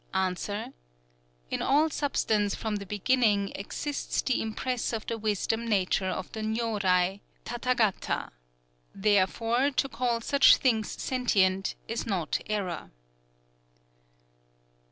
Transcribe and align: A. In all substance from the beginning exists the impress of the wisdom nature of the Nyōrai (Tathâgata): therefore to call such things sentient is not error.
A. 0.15 0.33
In 1.51 1.61
all 1.61 1.91
substance 1.91 2.55
from 2.55 2.77
the 2.77 2.87
beginning 2.87 3.51
exists 3.53 4.23
the 4.23 4.41
impress 4.41 4.93
of 4.93 5.05
the 5.05 5.15
wisdom 5.15 5.67
nature 5.67 6.07
of 6.09 6.31
the 6.31 6.39
Nyōrai 6.39 7.19
(Tathâgata): 7.45 8.31
therefore 8.95 9.69
to 9.69 9.87
call 9.87 10.19
such 10.19 10.55
things 10.57 10.89
sentient 10.99 11.75
is 11.87 12.07
not 12.07 12.39
error. 12.47 12.89